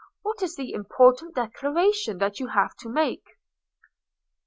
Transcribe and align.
What 0.23 0.41
is 0.41 0.55
the 0.55 0.73
important 0.73 1.35
declaration 1.35 2.17
that 2.17 2.39
you 2.39 2.47
have 2.47 2.75
to 2.77 2.89
make?" 2.89 3.37